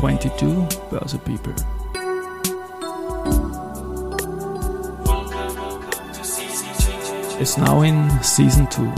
[0.00, 1.52] 22 Börse People.
[7.38, 8.90] It's now in season 2.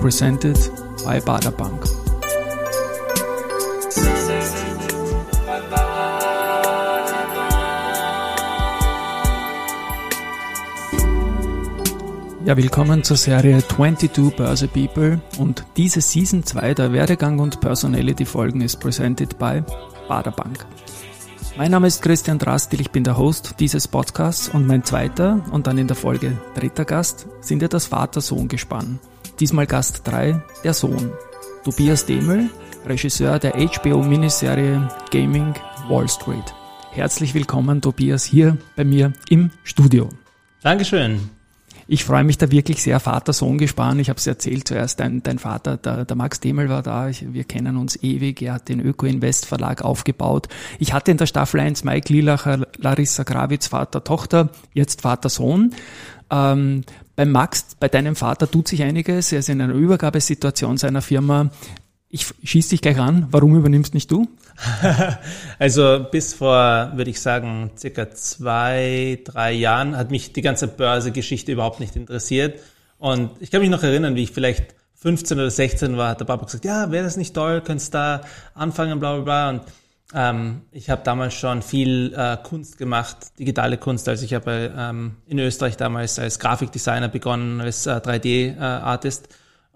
[0.00, 0.56] Presented
[1.04, 1.99] by Bader Bank.
[12.50, 18.24] Ja, willkommen zur Serie 22 Börse People und diese Season 2 der Werdegang und Personality
[18.24, 19.62] Folgen ist presented by
[20.08, 20.66] Bader Bank.
[21.56, 25.68] Mein Name ist Christian Drastil, ich bin der Host dieses Podcasts und mein zweiter und
[25.68, 28.98] dann in der Folge dritter Gast sind ja das Vater-Sohn-Gespann.
[29.38, 31.12] Diesmal Gast 3, der Sohn.
[31.62, 32.50] Tobias Demel,
[32.84, 35.54] Regisseur der HBO-Miniserie Gaming
[35.88, 36.52] Wall Street.
[36.90, 40.08] Herzlich willkommen, Tobias, hier bei mir im Studio.
[40.62, 41.30] Dankeschön.
[41.92, 43.98] Ich freue mich da wirklich sehr, Vater-Sohn-Gespann.
[43.98, 47.08] Ich habe es erzählt zuerst, dein, dein Vater, der, der Max Demel war da.
[47.08, 48.40] Ich, wir kennen uns ewig.
[48.42, 50.46] Er hat den Öko-Invest Verlag aufgebaut.
[50.78, 55.74] Ich hatte in der Staffel 1 Mike Lilacher, Larissa Gravitz, Vater, Tochter, jetzt Vater-Sohn.
[56.30, 56.84] Ähm,
[57.16, 59.32] bei Max, bei deinem Vater tut sich einiges.
[59.32, 61.50] Er ist in einer Übergabesituation seiner Firma.
[62.12, 63.28] Ich schieße dich gleich an.
[63.30, 64.26] Warum übernimmst nicht du?
[65.60, 71.52] also bis vor, würde ich sagen, circa zwei, drei Jahren hat mich die ganze Börsegeschichte
[71.52, 72.58] überhaupt nicht interessiert.
[72.98, 76.24] Und ich kann mich noch erinnern, wie ich vielleicht 15 oder 16 war, hat der
[76.24, 78.22] Papa gesagt, ja, wäre das nicht toll, könntest da
[78.54, 79.50] anfangen, bla bla bla.
[79.50, 79.62] Und
[80.12, 84.08] ähm, ich habe damals schon viel äh, Kunst gemacht, digitale Kunst.
[84.08, 89.28] Also ich habe ähm, in Österreich damals als Grafikdesigner begonnen, als äh, 3D-Artist.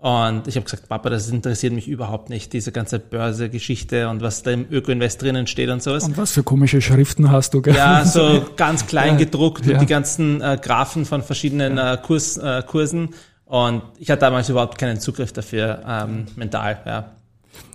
[0.05, 4.43] Und ich habe gesagt, Papa, das interessiert mich überhaupt nicht, diese ganze Börse-Geschichte und was
[4.43, 6.05] da im Öko-Invest drinnen steht und sowas.
[6.05, 7.63] Und was für komische Schriften hast du?
[7.63, 7.75] Gell?
[7.75, 9.73] Ja, so ganz klein gedruckt ja.
[9.73, 11.95] und die ganzen äh, Graphen von verschiedenen ja.
[11.95, 13.15] äh, Kurs, äh, Kursen.
[13.47, 17.13] Und ich hatte damals überhaupt keinen Zugriff dafür, ähm, mental, ja.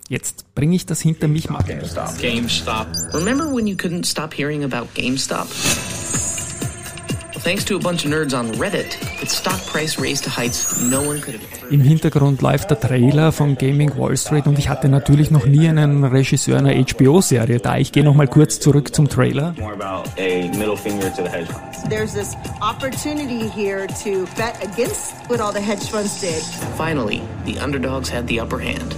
[0.07, 1.47] Jetzt bringe ich das hinter mich.
[1.47, 2.15] GameStop.
[2.19, 2.87] GameStop.
[3.11, 5.47] Remember when you couldn't stop hearing about GameStop?
[11.69, 15.67] Im Hintergrund läuft der Trailer von Gaming Wall Street und ich hatte natürlich noch nie
[15.67, 17.77] einen Regisseur einer HBO-Serie da.
[17.77, 19.53] Ich gehe noch mal kurz zurück zum Trailer.
[21.89, 26.43] There's this opportunity here to bet against what all the hedge funds did.
[26.77, 28.95] Finally, the underdogs had the upper hand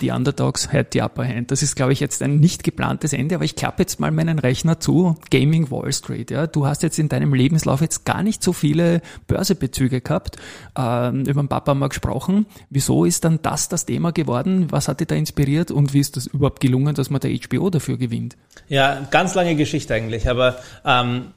[0.00, 1.50] die Underdogs had the upper hand.
[1.50, 4.38] Das ist, glaube ich, jetzt ein nicht geplantes Ende, aber ich klappe jetzt mal meinen
[4.38, 5.16] Rechner zu.
[5.30, 6.30] Gaming Wall Street.
[6.30, 10.36] Ja, du hast jetzt in deinem Lebenslauf jetzt gar nicht so viele Börsebezüge gehabt.
[10.76, 12.46] Ähm, über den Papa wir gesprochen.
[12.70, 14.68] Wieso ist dann das das Thema geworden?
[14.70, 17.70] Was hat dich da inspiriert und wie ist das überhaupt gelungen, dass man der HBO
[17.70, 18.36] dafür gewinnt?
[18.68, 21.32] Ja, ganz lange Geschichte eigentlich, aber ähm,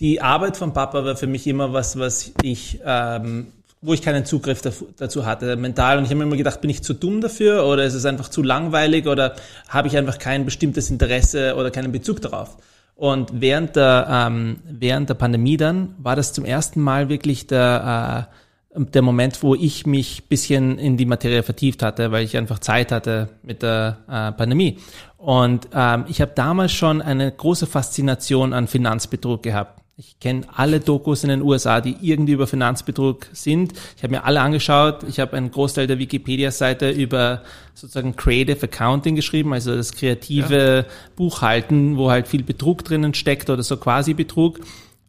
[0.00, 3.48] die Arbeit von Papa war für mich immer was, was ich ähm,
[3.82, 4.60] wo ich keinen Zugriff
[4.96, 5.98] dazu hatte, mental.
[5.98, 8.28] Und ich habe mir immer gedacht, bin ich zu dumm dafür oder ist es einfach
[8.28, 9.36] zu langweilig oder
[9.68, 12.58] habe ich einfach kein bestimmtes Interesse oder keinen Bezug darauf?
[12.94, 18.28] Und während der, ähm, während der Pandemie dann war das zum ersten Mal wirklich der,
[18.76, 22.58] äh, der Moment, wo ich mich bisschen in die Materie vertieft hatte, weil ich einfach
[22.58, 24.76] Zeit hatte mit der äh, Pandemie.
[25.16, 29.79] Und ähm, ich habe damals schon eine große Faszination an Finanzbetrug gehabt.
[30.00, 33.74] Ich kenne alle Dokus in den USA, die irgendwie über Finanzbetrug sind.
[33.98, 35.04] Ich habe mir alle angeschaut.
[35.06, 37.42] Ich habe einen Großteil der Wikipedia-Seite über
[37.74, 40.92] sozusagen Creative Accounting geschrieben, also das kreative ja.
[41.16, 44.60] Buchhalten, wo halt viel Betrug drinnen steckt oder so quasi Betrug.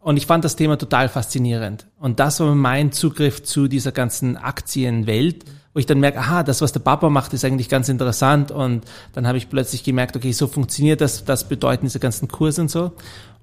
[0.02, 1.88] Und ich fand das Thema total faszinierend.
[1.98, 6.60] Und das war mein Zugriff zu dieser ganzen Aktienwelt, wo ich dann merke, aha, das,
[6.62, 8.52] was der Papa macht, ist eigentlich ganz interessant.
[8.52, 12.60] Und dann habe ich plötzlich gemerkt, okay, so funktioniert das, das bedeuten diese ganzen Kurse
[12.60, 12.92] und so.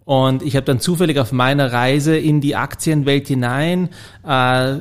[0.08, 3.90] Und ich habe dann zufällig auf meiner Reise in die Aktienwelt hinein
[4.26, 4.78] äh,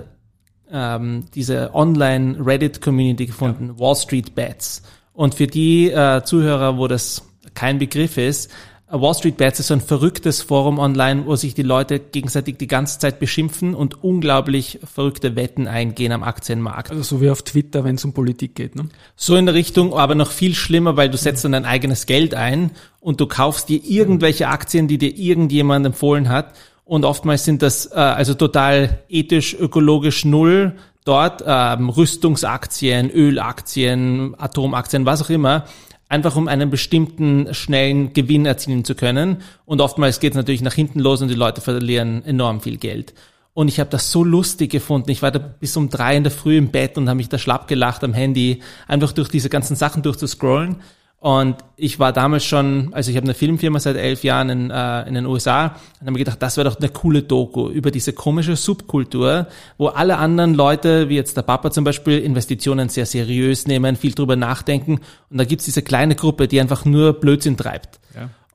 [0.72, 3.78] ähm, diese Online-Reddit-Community gefunden, ja.
[3.78, 4.84] Wall Street Bets.
[5.12, 8.54] Und für die äh, Zuhörer, wo das kein Begriff ist,
[8.90, 12.68] Wall Street Bets ist so ein verrücktes Forum online, wo sich die Leute gegenseitig die
[12.68, 16.92] ganze Zeit beschimpfen und unglaublich verrückte Wetten eingehen am Aktienmarkt.
[16.92, 18.88] Also so wie auf Twitter, wenn es um Politik geht, ne?
[19.18, 22.34] So in der Richtung, aber noch viel schlimmer, weil du setzt dann dein eigenes Geld
[22.34, 22.72] ein
[23.02, 26.56] und du kaufst dir irgendwelche Aktien, die dir irgendjemand empfohlen hat.
[26.86, 35.06] Und oftmals sind das äh, also total ethisch, ökologisch null dort, ähm, Rüstungsaktien, Ölaktien, Atomaktien,
[35.06, 35.66] was auch immer
[36.10, 39.38] einfach um einen bestimmten schnellen Gewinn erzielen zu können.
[39.66, 43.14] Und oftmals geht es natürlich nach hinten los und die Leute verlieren enorm viel Geld.
[43.54, 45.10] Und ich habe das so lustig gefunden.
[45.10, 47.40] Ich war da bis um drei in der Früh im Bett und habe mich da
[47.40, 50.78] schlapp gelacht am Handy, einfach durch diese ganzen Sachen durchzuscrollen.
[51.20, 55.08] Und ich war damals schon, also ich habe eine Filmfirma seit elf Jahren in, äh,
[55.08, 58.14] in den USA und habe mir gedacht, das wäre doch eine coole Doku über diese
[58.14, 59.48] komische Subkultur,
[59.80, 64.14] wo alle anderen Leute, wie jetzt der Papa zum Beispiel, Investitionen sehr seriös nehmen, viel
[64.14, 65.00] drüber nachdenken.
[65.32, 68.00] Und da gibt's diese kleine Gruppe, die einfach nur Blödsinn treibt.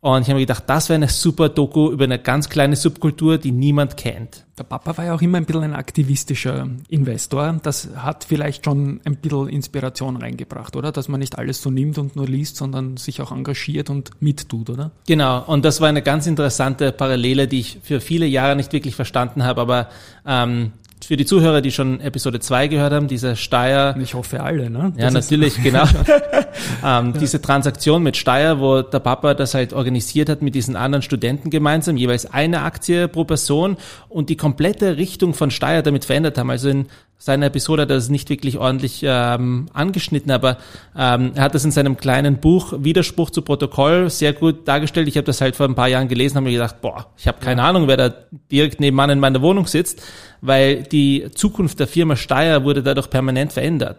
[0.05, 3.39] Und ich habe mir gedacht, das wäre eine super Doku über eine ganz kleine Subkultur,
[3.39, 4.45] die niemand kennt.
[4.59, 7.61] Der Papa war ja auch immer ein bisschen ein aktivistischer Investor.
[7.63, 10.91] Das hat vielleicht schon ein bisschen Inspiration reingebracht, oder?
[10.91, 14.71] Dass man nicht alles so nimmt und nur liest, sondern sich auch engagiert und mittut,
[14.71, 14.91] oder?
[15.07, 15.45] Genau.
[15.47, 19.45] Und das war eine ganz interessante Parallele, die ich für viele Jahre nicht wirklich verstanden
[19.45, 19.61] habe.
[19.61, 19.89] Aber
[20.27, 20.73] ähm,
[21.05, 23.97] für die Zuhörer, die schon Episode 2 gehört haben, diese Steier.
[23.99, 24.93] Ich hoffe alle, ne?
[24.97, 25.85] Das ja, natürlich, genau.
[26.85, 27.13] ähm, ja.
[27.21, 31.51] Diese Transaktion mit Steier, wo der Papa das halt organisiert hat mit diesen anderen Studenten
[31.51, 33.77] gemeinsam, jeweils eine Aktie pro Person
[34.09, 36.51] und die komplette Richtung von Steier damit verändert haben.
[36.51, 36.87] Also in
[37.23, 40.57] seiner Episode hat er das nicht wirklich ordentlich ähm, angeschnitten, aber
[40.99, 45.07] ähm, er hat das in seinem kleinen Buch Widerspruch zu Protokoll sehr gut dargestellt.
[45.07, 47.39] Ich habe das halt vor ein paar Jahren gelesen, habe mir gedacht, boah, ich habe
[47.39, 47.69] keine ja.
[47.69, 48.13] Ahnung, wer da
[48.51, 50.03] direkt nebenan in meiner Wohnung sitzt,
[50.41, 53.99] weil die Zukunft der Firma Steyr wurde dadurch permanent verändert.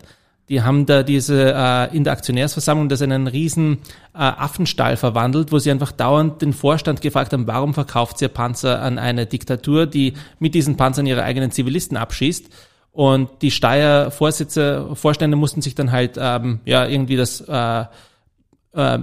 [0.50, 3.78] Die haben da diese äh, in der Aktionärsversammlung das in einen riesen
[4.14, 8.82] äh, Affenstall verwandelt, wo sie einfach dauernd den Vorstand gefragt haben, warum verkauft ihr Panzer
[8.82, 12.50] an eine Diktatur, die mit diesen Panzern ihre eigenen Zivilisten abschießt.
[12.94, 17.86] Und die Steyr Vorsitze, Vorstände mussten sich dann halt ähm, ja irgendwie das äh,
[18.74, 19.00] äh,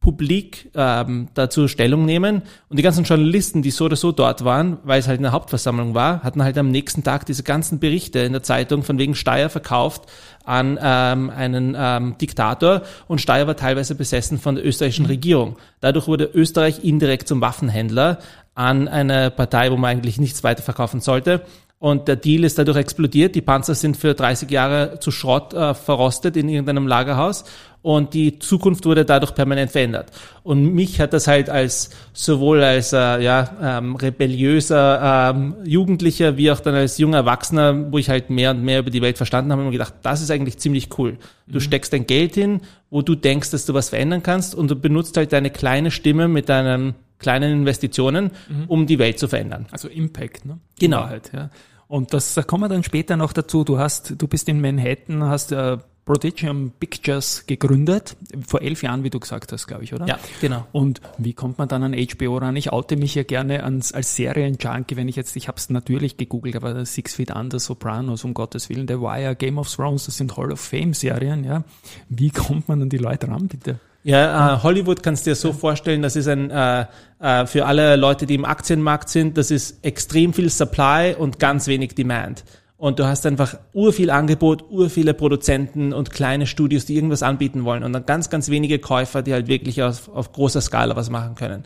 [0.00, 2.42] Publik ähm, dazu Stellung nehmen.
[2.68, 5.94] Und die ganzen Journalisten, die so oder so dort waren, weil es halt eine Hauptversammlung
[5.94, 9.50] war, hatten halt am nächsten Tag diese ganzen Berichte in der Zeitung von wegen Steyr
[9.50, 10.10] verkauft
[10.44, 15.10] an ähm, einen ähm, Diktator und Steyr war teilweise besessen von der österreichischen mhm.
[15.10, 15.56] Regierung.
[15.80, 18.18] Dadurch wurde Österreich indirekt zum Waffenhändler
[18.54, 21.42] an eine Partei, wo man eigentlich nichts weiter verkaufen sollte.
[21.80, 23.34] Und der Deal ist dadurch explodiert.
[23.34, 27.44] Die Panzer sind für 30 Jahre zu Schrott äh, verrostet in irgendeinem Lagerhaus
[27.82, 30.10] und die Zukunft wurde dadurch permanent verändert.
[30.42, 36.50] Und mich hat das halt als sowohl als äh, ja, ähm, rebelliöser ähm, Jugendlicher wie
[36.50, 39.50] auch dann als junger Erwachsener, wo ich halt mehr und mehr über die Welt verstanden
[39.50, 41.16] habe, immer gedacht, das ist eigentlich ziemlich cool.
[41.46, 41.60] Du mhm.
[41.60, 42.60] steckst dein Geld hin,
[42.90, 46.28] wo du denkst, dass du was verändern kannst und du benutzt halt deine kleine Stimme
[46.28, 48.64] mit deinen kleinen Investitionen, mhm.
[48.66, 49.66] um die Welt zu verändern.
[49.70, 50.58] Also Impact, ne?
[50.78, 50.98] Genau.
[50.98, 51.50] Wahrheit, ja.
[51.86, 53.64] Und das da kommen wir dann später noch dazu.
[53.64, 59.10] Du hast, du bist in Manhattan, hast äh, Prodigium Pictures gegründet, vor elf Jahren, wie
[59.10, 60.06] du gesagt hast, glaube ich, oder?
[60.06, 60.66] Ja, genau.
[60.72, 62.56] Und wie kommt man dann an HBO ran?
[62.56, 66.16] Ich oute mich ja gerne ans, als Serienjunkie, wenn ich jetzt, ich habe es natürlich
[66.16, 70.16] gegoogelt, aber Six Feet Under, Sopranos, um Gottes Willen, The Wire, Game of Thrones, das
[70.16, 71.64] sind Hall of Fame Serien, ja.
[72.08, 73.78] Wie kommt man an die Leute ran, bitte?
[74.02, 76.86] Ja, äh, Hollywood kannst du dir so vorstellen, das ist ein, äh,
[77.20, 81.66] äh, für alle Leute, die im Aktienmarkt sind, das ist extrem viel Supply und ganz
[81.66, 82.44] wenig Demand.
[82.78, 87.22] Und du hast einfach ur viel Angebot, ur viele Produzenten und kleine Studios, die irgendwas
[87.22, 87.84] anbieten wollen.
[87.84, 91.34] Und dann ganz, ganz wenige Käufer, die halt wirklich auf, auf großer Skala was machen
[91.34, 91.64] können.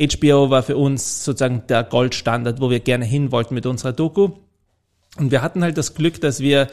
[0.00, 4.30] HBO war für uns sozusagen der Goldstandard, wo wir gerne hin wollten mit unserer Doku.
[5.18, 6.68] Und wir hatten halt das Glück, dass wir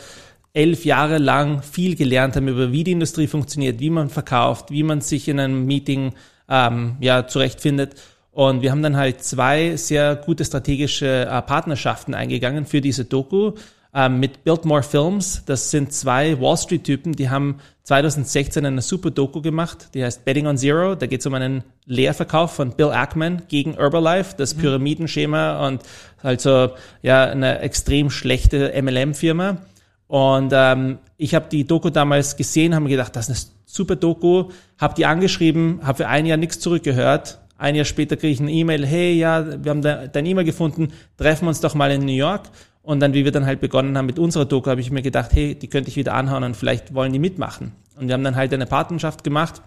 [0.53, 4.83] elf Jahre lang viel gelernt haben über, wie die Industrie funktioniert, wie man verkauft, wie
[4.83, 6.13] man sich in einem Meeting
[6.49, 7.95] ähm, ja, zurechtfindet.
[8.31, 13.53] Und wir haben dann halt zwei sehr gute strategische äh, Partnerschaften eingegangen für diese Doku
[13.93, 15.43] ähm, mit Biltmore Films.
[15.45, 20.47] Das sind zwei Wall Street-Typen, die haben 2016 eine super Doku gemacht, die heißt Betting
[20.47, 20.95] on Zero.
[20.95, 24.61] Da geht es um einen Leerverkauf von Bill Ackman gegen Herbalife, das mhm.
[24.61, 25.81] Pyramidenschema und
[26.21, 26.69] also
[27.01, 29.57] ja eine extrem schlechte MLM-Firma.
[30.11, 33.95] Und ähm, ich habe die Doku damals gesehen, habe mir gedacht, das ist eine super
[33.95, 37.39] Doku, habe die angeschrieben, habe für ein Jahr nichts zurückgehört.
[37.57, 41.45] Ein Jahr später kriege ich eine E-Mail, hey, ja, wir haben dein E-Mail gefunden, treffen
[41.45, 42.49] wir uns doch mal in New York.
[42.81, 45.31] Und dann, wie wir dann halt begonnen haben mit unserer Doku, habe ich mir gedacht,
[45.31, 47.71] hey, die könnte ich wieder anhauen und vielleicht wollen die mitmachen.
[47.97, 49.61] Und wir haben dann halt eine Partnerschaft gemacht,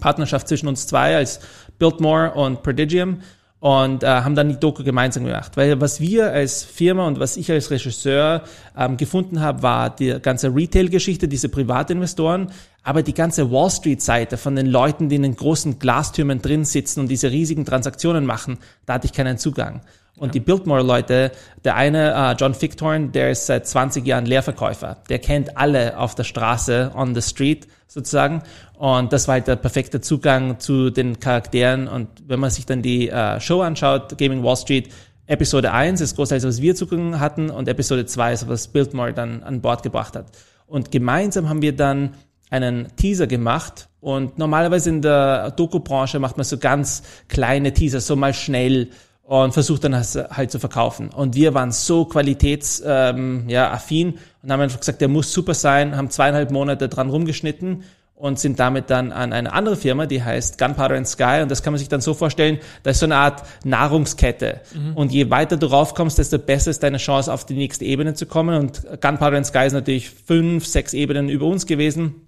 [0.00, 1.40] Partnerschaft zwischen uns zwei als
[1.78, 3.18] Buildmore und Prodigium
[3.60, 5.56] und äh, haben dann die Doku gemeinsam gemacht.
[5.56, 8.42] Weil was wir als Firma und was ich als Regisseur
[8.76, 12.52] ähm, gefunden habe, war die ganze Retail-Geschichte, diese Privatinvestoren,
[12.84, 17.00] aber die ganze Wall Street-Seite von den Leuten, die in den großen Glastürmen drin sitzen
[17.00, 19.82] und diese riesigen Transaktionen machen, da hatte ich keinen Zugang.
[20.16, 20.32] Und ja.
[20.32, 21.32] die Biltmore-Leute,
[21.64, 24.98] der eine, uh, John Fichthorn, der ist seit 20 Jahren Lehrverkäufer.
[25.08, 28.42] Der kennt alle auf der Straße, on the street sozusagen.
[28.78, 31.88] Und das war halt der perfekte Zugang zu den Charakteren.
[31.88, 34.90] Und wenn man sich dann die uh, Show anschaut, Gaming Wall Street,
[35.26, 39.42] Episode 1 ist großteils, was wir Zugang hatten und Episode 2 ist, was Biltmore dann
[39.42, 40.26] an Bord gebracht hat.
[40.66, 42.14] Und gemeinsam haben wir dann
[42.50, 48.16] einen Teaser gemacht und normalerweise in der Doku-Branche macht man so ganz kleine Teaser, so
[48.16, 48.88] mal schnell
[49.28, 51.10] und versucht dann halt zu verkaufen.
[51.10, 55.52] Und wir waren so qualitätsaffin ähm, ja, affin und haben einfach gesagt, der muss super
[55.52, 57.82] sein, haben zweieinhalb Monate dran rumgeschnitten
[58.14, 61.62] und sind damit dann an eine andere Firma, die heißt Gunpowder and Sky und das
[61.62, 64.96] kann man sich dann so vorstellen, das ist so eine Art Nahrungskette mhm.
[64.96, 68.24] und je weiter du raufkommst, desto besser ist deine Chance auf die nächste Ebene zu
[68.24, 72.27] kommen und Gunpowder and Sky ist natürlich fünf, sechs Ebenen über uns gewesen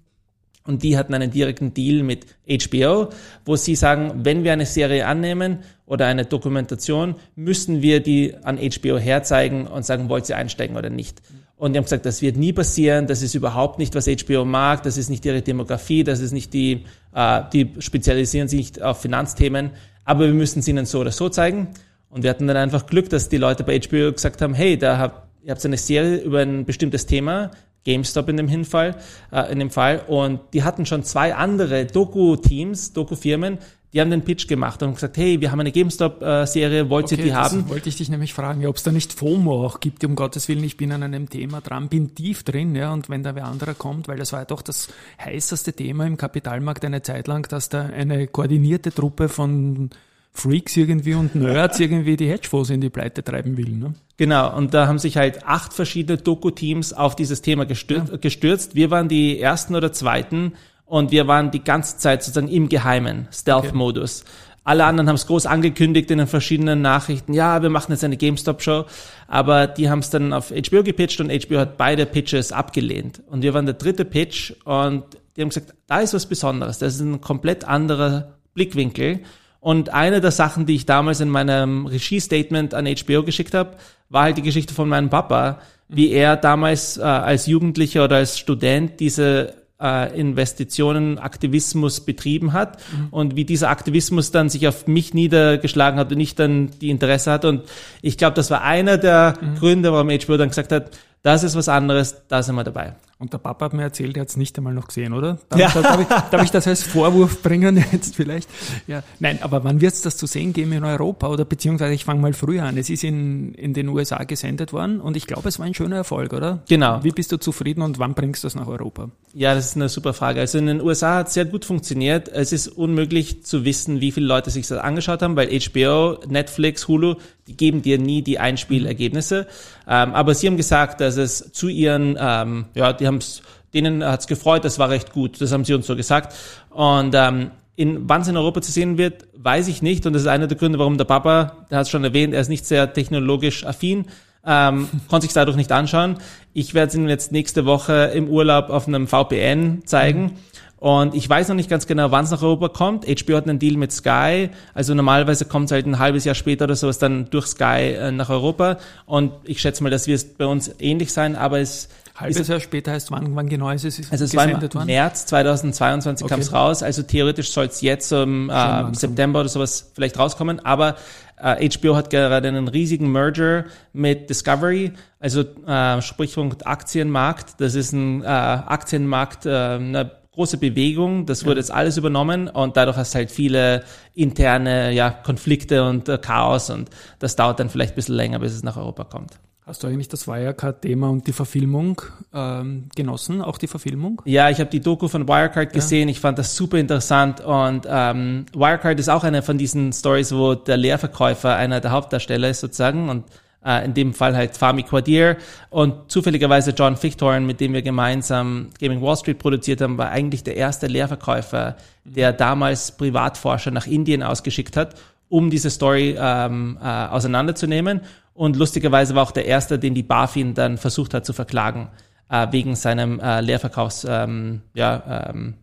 [0.63, 3.09] und die hatten einen direkten Deal mit HBO,
[3.45, 8.57] wo sie sagen, wenn wir eine Serie annehmen oder eine Dokumentation, müssen wir die an
[8.57, 11.21] HBO herzeigen und sagen, wollt ihr einsteigen oder nicht.
[11.57, 14.83] Und die haben gesagt, das wird nie passieren, das ist überhaupt nicht, was HBO mag,
[14.83, 19.01] das ist nicht ihre Demografie, das ist nicht die, äh, die spezialisieren sich nicht auf
[19.01, 19.71] Finanzthemen,
[20.03, 21.67] aber wir müssen es ihnen so oder so zeigen.
[22.09, 24.97] Und wir hatten dann einfach Glück, dass die Leute bei HBO gesagt haben, hey, da
[24.97, 27.51] habt, ihr habt eine Serie über ein bestimmtes Thema,
[27.85, 28.95] GameStop in dem Hinfall,
[29.31, 30.03] äh, in dem Fall.
[30.07, 33.57] Und die hatten schon zwei andere Doku-Teams, Doku-Firmen,
[33.93, 37.23] die haben den Pitch gemacht und gesagt, hey, wir haben eine GameStop-Serie, wollt okay, ihr
[37.23, 37.67] die haben?
[37.67, 40.63] wollte ich dich nämlich fragen, ob es da nicht FOMO auch gibt, um Gottes Willen,
[40.63, 43.73] ich bin an einem Thema dran, bin tief drin, ja, und wenn da wer anderer
[43.73, 44.87] kommt, weil das war ja doch das
[45.21, 49.89] heißeste Thema im Kapitalmarkt eine Zeit lang, dass da eine koordinierte Truppe von
[50.31, 53.71] Freaks irgendwie und Nerds irgendwie die Hedgefonds in die Pleite treiben will.
[53.71, 53.93] Ne?
[54.21, 58.17] Genau, und da haben sich halt acht verschiedene Doku-Teams auf dieses Thema gestürzt, ja.
[58.17, 58.75] gestürzt.
[58.75, 60.53] Wir waren die ersten oder zweiten
[60.85, 64.21] und wir waren die ganze Zeit sozusagen im Geheimen, Stealth-Modus.
[64.21, 64.31] Okay.
[64.63, 68.15] Alle anderen haben es groß angekündigt in den verschiedenen Nachrichten, ja, wir machen jetzt eine
[68.15, 68.85] GameStop-Show,
[69.27, 73.23] aber die haben es dann auf HBO gepitcht und HBO hat beide Pitches abgelehnt.
[73.27, 75.03] Und wir waren der dritte Pitch und
[75.35, 79.21] die haben gesagt, da ist was Besonderes, das ist ein komplett anderer Blickwinkel
[79.61, 83.77] und eine der Sachen, die ich damals in meinem Regie-Statement an HBO geschickt habe,
[84.09, 88.39] war halt die Geschichte von meinem Papa, wie er damals äh, als Jugendlicher oder als
[88.39, 93.07] Student diese äh, Investitionen, Aktivismus betrieben hat mhm.
[93.11, 97.31] und wie dieser Aktivismus dann sich auf mich niedergeschlagen hat und ich dann die Interesse
[97.31, 97.49] hatte.
[97.49, 97.63] Und
[98.01, 99.55] ich glaube, das war einer der mhm.
[99.55, 100.91] Gründe, warum HBO dann gesagt hat,
[101.21, 102.95] das ist was anderes, da sind wir dabei.
[103.21, 105.37] Und der Papa hat mir erzählt, er hat es nicht einmal noch gesehen, oder?
[105.49, 105.81] Darf, ja.
[105.81, 108.49] darf, ich, darf ich das als Vorwurf bringen jetzt vielleicht?
[108.87, 109.03] Ja.
[109.19, 111.27] Nein, aber wann wird es das zu sehen geben in Europa?
[111.27, 112.77] Oder beziehungsweise ich fange mal früher an.
[112.77, 115.97] Es ist in, in den USA gesendet worden und ich glaube, es war ein schöner
[115.97, 116.63] Erfolg, oder?
[116.67, 117.03] Genau.
[117.03, 119.11] Wie bist du zufrieden und wann bringst du es nach Europa?
[119.35, 120.39] Ja, das ist eine super Frage.
[120.39, 122.27] Also in den USA hat es sehr gut funktioniert.
[122.27, 126.87] Es ist unmöglich zu wissen, wie viele Leute sich das angeschaut haben, weil HBO, Netflix,
[126.87, 127.15] Hulu,
[127.47, 129.47] die geben dir nie die Einspielergebnisse.
[129.87, 133.41] Ähm, aber sie haben gesagt, dass es zu ihren, ähm, ja, die haben es,
[133.73, 135.41] denen hat's gefreut, das war recht gut.
[135.41, 136.35] Das haben sie uns so gesagt.
[136.69, 140.05] Und ähm, in, wann es in Europa zu sehen wird, weiß ich nicht.
[140.05, 142.41] Und das ist einer der Gründe, warum der Papa, der hat es schon erwähnt, er
[142.41, 144.05] ist nicht sehr technologisch affin,
[144.45, 146.17] ähm, konnte sich dadurch nicht anschauen.
[146.53, 150.23] Ich werde es ihm jetzt nächste Woche im Urlaub auf einem VPN zeigen.
[150.23, 150.31] Mhm.
[150.77, 153.05] Und ich weiß noch nicht ganz genau, wann es nach Europa kommt.
[153.05, 154.49] HBO hat einen Deal mit Sky.
[154.73, 158.11] Also normalerweise kommt es halt ein halbes Jahr später oder sowas dann durch Sky äh,
[158.11, 158.79] nach Europa.
[159.05, 161.87] Und ich schätze mal, das wird bei uns ähnlich sein, aber es
[162.21, 164.85] Halbes Jahr später heißt wann, wann genau ist es Also es war im worden?
[164.85, 166.33] März 2022 okay.
[166.33, 166.83] kam es raus.
[166.83, 170.63] Also theoretisch soll es jetzt im äh, September oder sowas vielleicht rauskommen.
[170.65, 170.95] Aber
[171.41, 177.59] äh, HBO hat gerade einen riesigen Merger mit Discovery, also äh, Sprichwort Aktienmarkt.
[177.59, 182.77] Das ist ein äh, Aktienmarkt, äh, eine große Bewegung, das wurde jetzt alles übernommen und
[182.77, 187.69] dadurch hast du halt viele interne ja, Konflikte und äh, Chaos und das dauert dann
[187.69, 189.33] vielleicht ein bisschen länger, bis es nach Europa kommt.
[189.71, 192.01] Hast du eigentlich das Wirecard-Thema und die Verfilmung
[192.33, 194.21] ähm, genossen, auch die Verfilmung?
[194.25, 196.09] Ja, ich habe die Doku von Wirecard gesehen.
[196.09, 196.11] Ja.
[196.11, 200.55] Ich fand das super interessant und ähm, Wirecard ist auch eine von diesen Stories, wo
[200.55, 203.23] der Lehrverkäufer einer der Hauptdarsteller ist sozusagen und
[203.63, 205.37] äh, in dem Fall halt Fami Quadir
[205.69, 210.43] und zufälligerweise John Fichthorn, mit dem wir gemeinsam Gaming Wall Street produziert haben, war eigentlich
[210.43, 214.95] der erste Lehrverkäufer, der damals Privatforscher nach Indien ausgeschickt hat,
[215.31, 218.01] um diese Story ähm, äh, auseinanderzunehmen.
[218.33, 221.87] Und lustigerweise war auch der erste, den die BaFin dann versucht hat zu verklagen,
[222.29, 225.53] äh, wegen seinem äh, Lehrverkaufs, ähm, ja, ähm,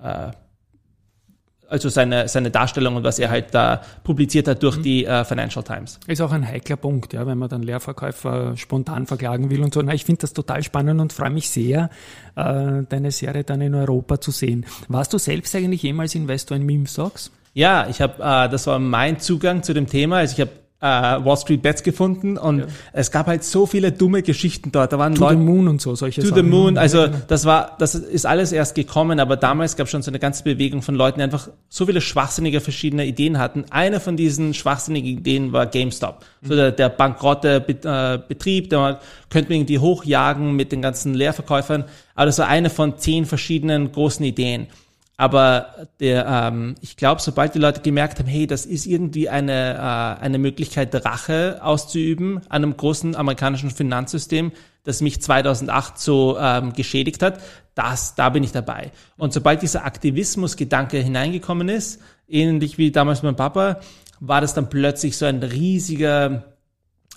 [0.00, 0.30] äh,
[1.68, 4.82] also seine, seine Darstellung und was er halt da publiziert hat durch mhm.
[4.84, 5.98] die äh, Financial Times.
[6.06, 9.82] Ist auch ein heikler Punkt, ja, wenn man dann Leerverkäufer spontan verklagen will und so.
[9.82, 11.90] Na, ich finde das total spannend und freue mich sehr,
[12.36, 14.66] äh, deine Serie dann in Europa zu sehen.
[14.86, 17.32] Warst du selbst eigentlich jemals Investor in Meme Stocks?
[17.56, 20.18] Ja, ich habe, äh, das war mein Zugang zu dem Thema.
[20.18, 22.66] Also ich habe äh, Wall Street Bets gefunden und ja.
[22.92, 24.92] es gab halt so viele dumme Geschichten dort.
[24.92, 26.44] Da waren to Leute, the Moon und so, solche To Sachen.
[26.44, 27.16] the Moon, also genau.
[27.28, 30.44] das war, das ist alles erst gekommen, aber damals gab es schon so eine ganze
[30.44, 33.64] Bewegung von Leuten, die einfach so viele schwachsinnige verschiedene Ideen hatten.
[33.70, 36.26] Eine von diesen schwachsinnigen Ideen war GameStop.
[36.42, 36.48] Mhm.
[36.48, 41.84] So der, der bankrotte äh, Betrieb, der könnte man irgendwie hochjagen mit den ganzen Leerverkäufern,
[42.14, 44.66] aber das war eine von zehn verschiedenen großen Ideen.
[45.18, 49.74] Aber der, ähm, ich glaube, sobald die Leute gemerkt haben, hey, das ist irgendwie eine,
[49.74, 54.52] äh, eine Möglichkeit, Rache auszuüben an einem großen amerikanischen Finanzsystem,
[54.84, 57.40] das mich 2008 so ähm, geschädigt hat,
[57.74, 58.92] das, da bin ich dabei.
[59.16, 63.80] Und sobald dieser Aktivismusgedanke hineingekommen ist, ähnlich wie damals mein Papa,
[64.20, 66.44] war das dann plötzlich so ein riesiger,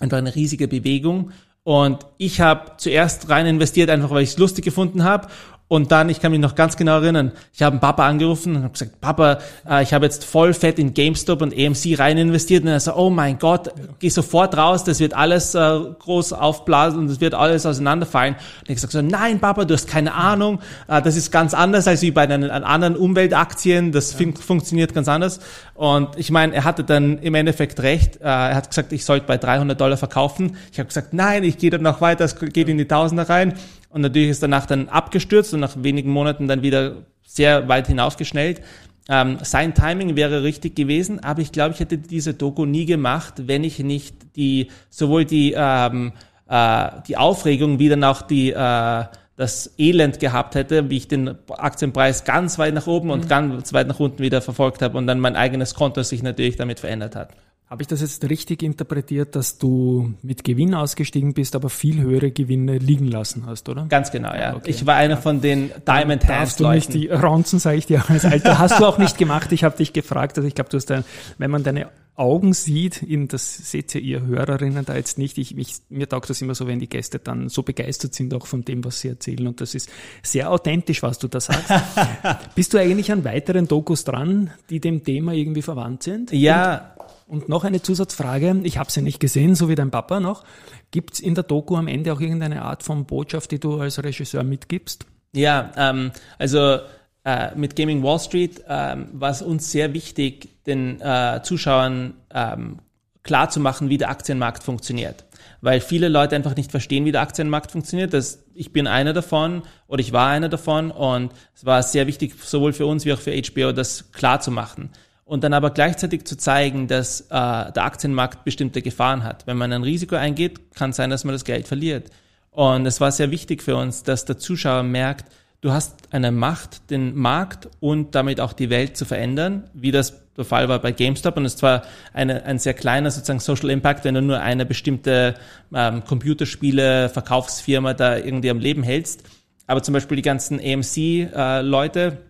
[0.00, 1.32] einfach eine riesige Bewegung.
[1.62, 5.28] Und ich habe zuerst rein investiert, einfach weil ich es lustig gefunden habe.
[5.72, 8.64] Und dann, ich kann mich noch ganz genau erinnern, ich habe einen Papa angerufen und
[8.64, 12.64] habe gesagt, Papa, äh, ich habe jetzt voll fett in GameStop und AMC rein investiert.
[12.64, 13.84] Und er so, oh mein Gott, ja.
[14.00, 18.34] geh sofort raus, das wird alles äh, groß aufblasen und es wird alles auseinanderfallen.
[18.34, 20.58] Und ich gesagt so, nein, Papa, du hast keine Ahnung,
[20.88, 24.26] äh, das ist ganz anders als wie bei den, anderen Umweltaktien, das ja.
[24.40, 25.38] funktioniert ganz anders.
[25.74, 28.16] Und ich meine, er hatte dann im Endeffekt recht.
[28.16, 30.56] Er hat gesagt, ich sollte bei 300 Dollar verkaufen.
[30.72, 33.54] Ich habe gesagt, nein, ich gehe dann noch weiter, es geht in die Tausender rein.
[33.90, 38.62] Und natürlich ist danach dann abgestürzt und nach wenigen Monaten dann wieder sehr weit hinaufgeschnellt.
[39.08, 43.34] Ähm, sein Timing wäre richtig gewesen, aber ich glaube, ich hätte diese Doku nie gemacht,
[43.46, 46.12] wenn ich nicht die sowohl die ähm,
[46.48, 49.04] äh, die Aufregung wie dann auch die äh,
[49.36, 53.28] das Elend gehabt hätte, wie ich den Aktienpreis ganz weit nach oben und mhm.
[53.28, 56.78] ganz weit nach unten wieder verfolgt habe und dann mein eigenes Konto sich natürlich damit
[56.78, 57.30] verändert hat.
[57.70, 62.32] Habe ich das jetzt richtig interpretiert, dass du mit Gewinn ausgestiegen bist, aber viel höhere
[62.32, 63.86] Gewinne liegen lassen hast, oder?
[63.88, 64.56] Ganz genau, ja.
[64.56, 64.70] Okay.
[64.70, 68.24] Ich war einer von den Diamond Hands du nicht die Ronzen, sage ich dir als
[68.24, 68.58] Alter.
[68.58, 69.52] Hast du auch nicht gemacht.
[69.52, 70.36] Ich habe dich gefragt.
[70.36, 71.04] Also ich glaube, du hast ein,
[71.38, 75.38] wenn man deine Augen sieht, in das seht ihr, ihr Hörerinnen da jetzt nicht.
[75.38, 78.48] Ich, mich, mir taugt das immer so, wenn die Gäste dann so begeistert sind auch
[78.48, 79.46] von dem, was sie erzählen.
[79.46, 79.88] Und das ist
[80.24, 81.72] sehr authentisch, was du da sagst.
[82.56, 86.32] Bist du eigentlich an weiteren Dokus dran, die dem Thema irgendwie verwandt sind?
[86.32, 90.44] Ja, und noch eine Zusatzfrage, ich habe sie nicht gesehen, so wie dein Papa noch.
[90.90, 94.02] Gibt es in der Doku am Ende auch irgendeine Art von Botschaft, die du als
[94.02, 95.06] Regisseur mitgibst?
[95.32, 96.78] Ja, ähm, also
[97.24, 102.78] äh, mit Gaming Wall Street ähm, war es uns sehr wichtig, den äh, Zuschauern ähm,
[103.22, 105.24] klar zu machen, wie der Aktienmarkt funktioniert.
[105.60, 108.14] Weil viele Leute einfach nicht verstehen, wie der Aktienmarkt funktioniert.
[108.14, 112.34] Das, ich bin einer davon oder ich war einer davon und es war sehr wichtig,
[112.42, 114.90] sowohl für uns wie auch für HBO, das klar zu machen
[115.30, 119.46] und dann aber gleichzeitig zu zeigen, dass äh, der Aktienmarkt bestimmte Gefahren hat.
[119.46, 122.10] Wenn man ein Risiko eingeht, kann sein, dass man das Geld verliert.
[122.50, 126.90] Und es war sehr wichtig für uns, dass der Zuschauer merkt, du hast eine Macht,
[126.90, 130.90] den Markt und damit auch die Welt zu verändern, wie das der Fall war bei
[130.90, 131.36] GameStop.
[131.36, 135.36] Und es war eine, ein sehr kleiner sozusagen Social Impact, wenn du nur eine bestimmte
[135.72, 139.22] ähm, Computerspiele-Verkaufsfirma da irgendwie am Leben hältst.
[139.68, 142.29] Aber zum Beispiel die ganzen AMC-Leute, äh,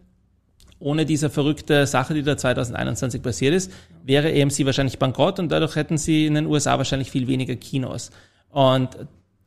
[0.81, 3.71] ohne diese verrückte Sache, die da 2021 passiert ist,
[4.05, 8.11] wäre AMC wahrscheinlich bankrott und dadurch hätten sie in den USA wahrscheinlich viel weniger Kinos.
[8.51, 8.97] Und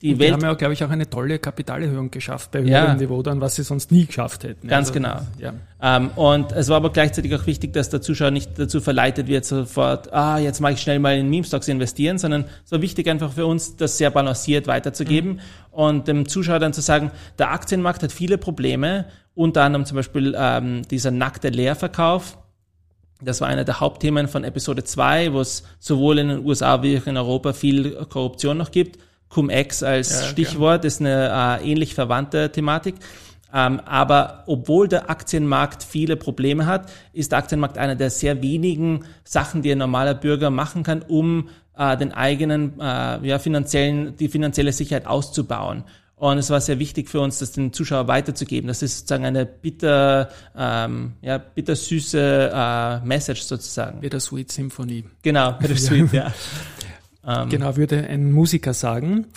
[0.01, 2.88] die, und die Welt haben ja, glaube ich, auch eine tolle Kapitalerhöhung geschafft bei höherem
[2.88, 4.67] ja, Niveau dann, was sie sonst nie geschafft hätten.
[4.67, 5.21] Ganz also, genau.
[5.39, 5.53] Ja.
[5.82, 9.45] Ähm, und es war aber gleichzeitig auch wichtig, dass der Zuschauer nicht dazu verleitet wird,
[9.45, 13.32] sofort, ah, jetzt mache ich schnell mal in Meme-Stocks investieren, sondern es war wichtig einfach
[13.32, 15.39] für uns, das sehr balanciert weiterzugeben mhm.
[15.71, 20.36] und dem Zuschauer dann zu sagen, der Aktienmarkt hat viele Probleme, unter anderem zum Beispiel
[20.38, 22.38] ähm, dieser nackte Leerverkauf,
[23.23, 26.97] das war einer der Hauptthemen von Episode 2, wo es sowohl in den USA wie
[26.97, 28.99] auch in Europa viel Korruption noch gibt.
[29.33, 32.95] Cum-Ex als ja, Stichwort ist eine äh, ähnlich verwandte Thematik.
[33.53, 39.05] Ähm, aber obwohl der Aktienmarkt viele Probleme hat, ist der Aktienmarkt einer der sehr wenigen
[39.23, 44.27] Sachen, die ein normaler Bürger machen kann, um äh, den eigenen äh, ja, finanziellen, die
[44.27, 45.83] finanzielle Sicherheit auszubauen.
[46.15, 48.69] Und es war sehr wichtig für uns, das den Zuschauer weiterzugeben.
[48.69, 53.99] Das ist sozusagen eine bitter, ähm, ja, bittersüße äh, Message sozusagen.
[53.99, 55.03] Bittersweet Symphony.
[55.21, 56.33] Genau, Bittersweet, ja.
[57.25, 59.27] Ähm, genau, würde ein Musiker sagen.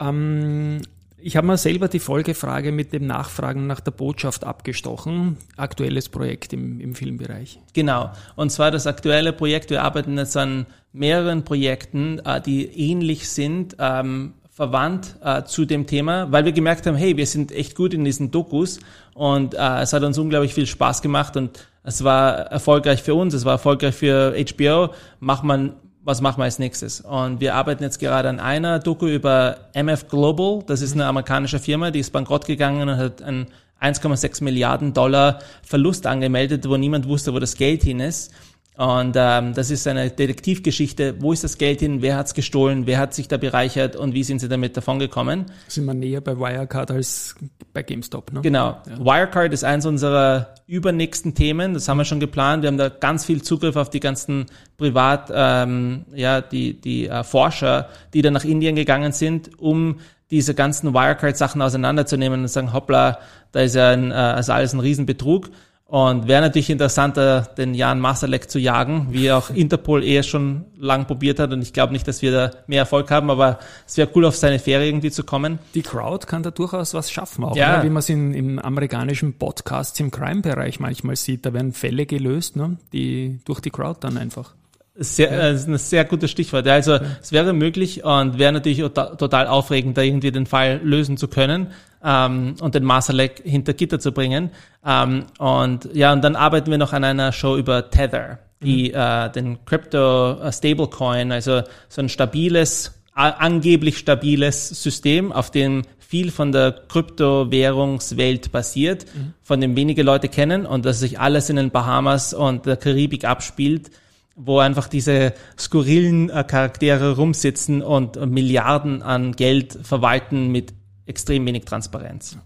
[0.00, 0.82] Ähm,
[1.26, 5.38] ich habe mir selber die Folgefrage mit dem Nachfragen nach der Botschaft abgestochen.
[5.56, 7.60] Aktuelles Projekt im, im Filmbereich.
[7.72, 8.10] Genau.
[8.36, 9.70] Und zwar das aktuelle Projekt.
[9.70, 15.86] Wir arbeiten jetzt an mehreren Projekten, äh, die ähnlich sind, ähm, verwandt äh, zu dem
[15.86, 18.78] Thema, weil wir gemerkt haben, hey, wir sind echt gut in diesen Dokus
[19.14, 23.34] und äh, es hat uns unglaublich viel Spaß gemacht und es war erfolgreich für uns,
[23.34, 24.94] es war erfolgreich für HBO.
[25.18, 27.00] Macht man was machen wir als nächstes?
[27.00, 30.62] Und wir arbeiten jetzt gerade an einer Doku über MF Global.
[30.66, 33.46] Das ist eine amerikanische Firma, die ist bankrott gegangen und hat einen
[33.80, 38.32] 1,6 Milliarden Dollar Verlust angemeldet, wo niemand wusste, wo das Geld hin ist.
[38.76, 41.16] Und ähm, das ist eine Detektivgeschichte.
[41.20, 42.02] Wo ist das Geld hin?
[42.02, 42.86] Wer hat's gestohlen?
[42.86, 43.94] Wer hat sich da bereichert?
[43.94, 45.46] Und wie sind sie damit davongekommen?
[45.68, 47.36] Sind wir näher bei Wirecard als
[47.72, 48.40] bei GameStop, ne?
[48.40, 48.78] Genau.
[48.88, 48.98] Ja.
[48.98, 51.74] Wirecard ist eins unserer übernächsten Themen.
[51.74, 52.62] Das haben wir schon geplant.
[52.62, 57.22] Wir haben da ganz viel Zugriff auf die ganzen Privat, ähm, ja, die, die äh,
[57.22, 60.00] Forscher, die da nach Indien gegangen sind, um
[60.32, 63.18] diese ganzen Wirecard-Sachen auseinanderzunehmen und sagen, hoppla,
[63.52, 65.50] da ist ja ein, äh, also alles ein Riesenbetrug.
[65.86, 71.06] Und wäre natürlich interessanter, den Jan Masalek zu jagen, wie auch Interpol eher schon lang
[71.06, 71.52] probiert hat.
[71.52, 74.34] Und ich glaube nicht, dass wir da mehr Erfolg haben, aber es wäre cool, auf
[74.34, 75.58] seine Fähre irgendwie zu kommen.
[75.74, 77.76] Die Crowd kann da durchaus was schaffen, auch Ja.
[77.78, 77.84] ne?
[77.84, 81.44] wie man es in, im amerikanischen Podcasts im Crime-Bereich manchmal sieht.
[81.44, 82.78] Da werden Fälle gelöst, ne?
[82.94, 84.54] die durch die Crowd dann einfach.
[84.96, 86.66] Sehr, äh, das ist ein sehr gutes Stichwort.
[86.66, 90.80] Ja, also es wäre möglich und wäre natürlich to- total aufregend, da irgendwie den Fall
[90.84, 91.72] lösen zu können
[92.04, 94.50] ähm, und den Masalek hinter Gitter zu bringen.
[94.86, 99.30] Ähm, und ja, und dann arbeiten wir noch an einer Show über Tether, die äh,
[99.30, 106.52] den Crypto äh, Stablecoin, also so ein stabiles, angeblich stabiles System, auf dem viel von
[106.52, 109.06] der Kryptowährungswelt basiert,
[109.42, 113.24] von dem wenige Leute kennen und dass sich alles in den Bahamas und der Karibik
[113.24, 113.90] abspielt
[114.36, 120.74] wo einfach diese skurrilen äh, Charaktere rumsitzen und äh, Milliarden an Geld verwalten mit
[121.06, 122.38] extrem wenig Transparenz.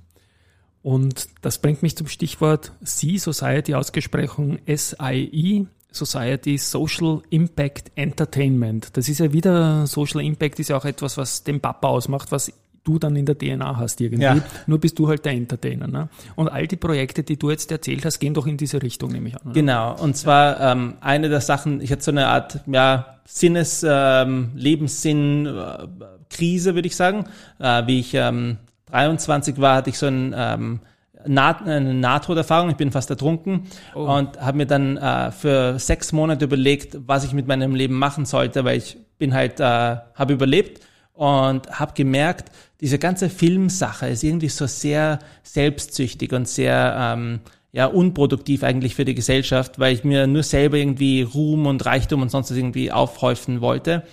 [0.82, 8.96] Und das bringt mich zum Stichwort C-Society, ausgesprochen SIE, Society Social Impact Entertainment.
[8.96, 12.52] Das ist ja wieder, Social Impact ist ja auch etwas, was den Papa ausmacht, was
[12.88, 14.22] du dann in der DNA hast irgendwie.
[14.22, 14.38] Ja.
[14.66, 15.86] Nur bist du halt der Entertainer.
[15.86, 16.08] Ne?
[16.36, 19.28] Und all die Projekte, die du jetzt erzählt hast, gehen doch in diese Richtung, nehme
[19.28, 19.42] ich an.
[19.44, 19.52] Oder?
[19.52, 24.50] Genau, und zwar ähm, eine der Sachen, ich hatte so eine Art ja, Sinnes, ähm,
[24.54, 25.86] Lebenssinn, äh,
[26.30, 27.26] Krise, würde ich sagen.
[27.58, 30.80] Äh, wie ich ähm, 23 war, hatte ich so ein ähm,
[31.26, 36.44] Naht, eine Nahtoderfahrung, ich bin fast ertrunken und habe mir dann äh, für sechs Monate
[36.44, 40.80] überlegt, was ich mit meinem Leben machen sollte, weil ich bin halt, äh, habe überlebt
[41.18, 47.40] und habe gemerkt, diese ganze Filmsache ist irgendwie so sehr selbstsüchtig und sehr ähm,
[47.72, 52.22] ja unproduktiv eigentlich für die Gesellschaft, weil ich mir nur selber irgendwie Ruhm und Reichtum
[52.22, 54.04] und sonst was irgendwie aufhäufen wollte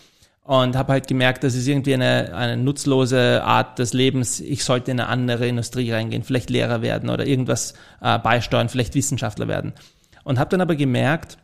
[0.42, 4.40] und habe halt gemerkt, das ist irgendwie eine, eine nutzlose Art des Lebens.
[4.40, 8.96] Ich sollte in eine andere Industrie reingehen, vielleicht Lehrer werden oder irgendwas äh, beisteuern, vielleicht
[8.96, 9.74] Wissenschaftler werden.
[10.24, 11.38] Und habe dann aber gemerkt,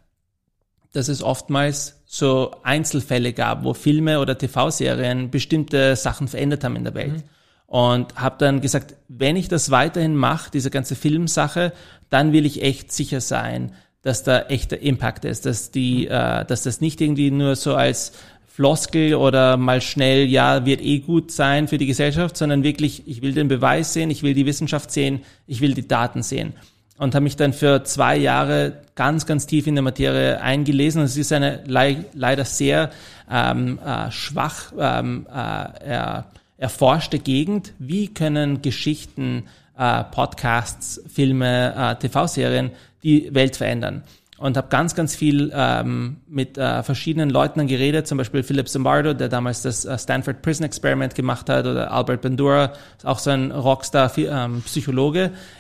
[0.94, 6.84] dass es oftmals so Einzelfälle gab, wo Filme oder TV-Serien bestimmte Sachen verändert haben in
[6.84, 7.24] der Welt.
[7.68, 11.72] Und habe dann gesagt, wenn ich das weiterhin mache, diese ganze Filmsache,
[12.10, 16.64] dann will ich echt sicher sein, dass da echter Impact ist, dass die, äh, dass
[16.64, 18.12] das nicht irgendwie nur so als
[18.46, 23.22] Floskel oder mal schnell, ja, wird eh gut sein für die Gesellschaft, sondern wirklich, ich
[23.22, 26.54] will den Beweis sehen, ich will die Wissenschaft sehen, ich will die Daten sehen
[27.02, 31.02] und habe mich dann für zwei Jahre ganz, ganz tief in der Materie eingelesen.
[31.02, 32.92] Es ist eine lei leider sehr
[33.28, 36.26] ähm, äh, schwach ähm, äh, er
[36.60, 37.74] erforschte Gegend.
[37.80, 42.70] Wie können Geschichten, äh, Podcasts, Filme, äh, TV-Serien
[43.02, 44.04] die Welt verändern?
[44.42, 48.68] Und habe ganz, ganz viel ähm, mit äh, verschiedenen Leuten dann geredet, zum Beispiel Philip
[48.68, 52.74] Zimbardo, der damals das äh, Stanford Prison Experiment gemacht hat, oder Albert Bandura,
[53.04, 54.64] auch so ein Rockstar ähm,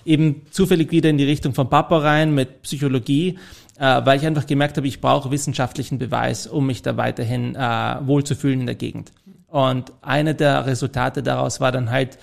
[0.03, 3.37] eben zufällig wieder in die Richtung von Papa rein mit Psychologie,
[3.77, 7.59] äh, weil ich einfach gemerkt habe, ich brauche wissenschaftlichen Beweis, um mich da weiterhin äh,
[8.01, 9.11] wohlzufühlen in der Gegend.
[9.45, 12.17] Und eine der Resultate daraus war dann halt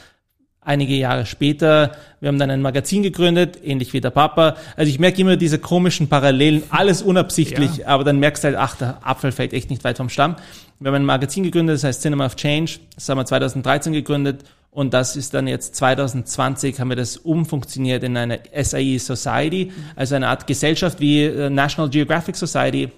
[0.69, 4.57] einige Jahre später, wir haben dann ein Magazin gegründet, ähnlich wie der Papa.
[4.77, 8.77] Also ich merke immer diese komischen Parallelen, alles unabsichtlich, aber dann merkst du halt, ach,
[8.77, 10.37] der Apfel fällt echt nicht weit vom Stamm.
[10.79, 14.45] Wir haben ein Magazin gegründet, das heißt Cinema of Change, das haben wir 2013 gegründet
[14.71, 20.17] und das ist dann jetzt 2020 haben wir das umfunktioniert in eine SIE Society, also
[20.17, 22.91] eine Art Gesellschaft wie äh, National Geographic Society,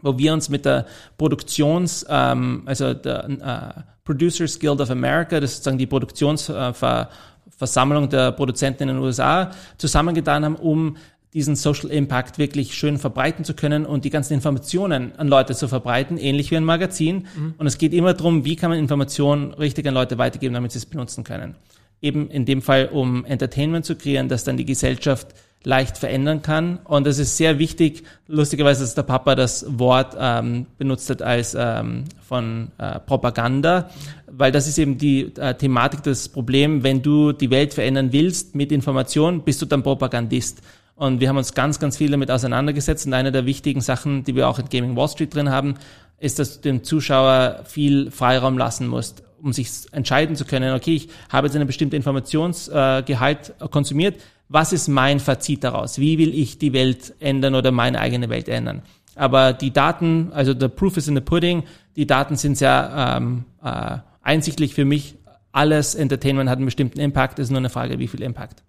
[0.00, 0.86] wo wir uns mit der
[1.18, 8.32] Produktions, ähm, also der äh, Producers Guild of America, das ist sozusagen die Produktionsversammlung der
[8.32, 10.96] Produzenten in den USA, zusammengetan haben, um
[11.34, 15.66] diesen Social Impact wirklich schön verbreiten zu können und die ganzen Informationen an Leute zu
[15.66, 17.26] verbreiten, ähnlich wie ein Magazin.
[17.56, 20.78] Und es geht immer darum, wie kann man Informationen richtig an Leute weitergeben, damit sie
[20.78, 21.54] es benutzen können.
[22.02, 25.28] Eben in dem Fall, um Entertainment zu kreieren, das dann die Gesellschaft
[25.64, 26.78] leicht verändern kann.
[26.84, 31.56] Und es ist sehr wichtig, lustigerweise, dass der Papa das Wort ähm, benutzt hat als
[31.58, 33.90] ähm, von äh, Propaganda,
[34.26, 38.54] weil das ist eben die äh, Thematik, das Problem, wenn du die Welt verändern willst
[38.54, 40.62] mit Information, bist du dann Propagandist.
[40.94, 43.06] Und wir haben uns ganz, ganz viel damit auseinandergesetzt.
[43.06, 45.74] Und eine der wichtigen Sachen, die wir auch in Gaming Wall Street drin haben,
[46.18, 50.94] ist, dass du dem Zuschauer viel Freiraum lassen musst, um sich entscheiden zu können, okay,
[50.94, 54.20] ich habe jetzt eine bestimmte Informationsgehalt äh, konsumiert,
[54.52, 55.98] was ist mein Fazit daraus?
[55.98, 58.82] Wie will ich die Welt ändern oder meine eigene Welt ändern?
[59.14, 61.64] Aber die Daten, also the proof is in the pudding,
[61.96, 65.16] die Daten sind sehr ähm, äh, einsichtlich für mich.
[65.52, 68.62] Alles Entertainment hat einen bestimmten Impact, es ist nur eine Frage, wie viel Impact.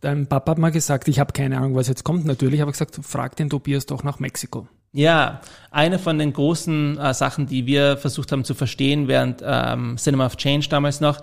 [0.00, 2.24] Dein Papa hat mal gesagt, ich habe keine Ahnung, was jetzt kommt.
[2.26, 4.66] Natürlich habe ich gesagt, frag den Tobias doch nach Mexiko.
[4.92, 9.96] Ja, eine von den großen äh, Sachen, die wir versucht haben zu verstehen während ähm,
[9.96, 11.18] Cinema of Change damals noch,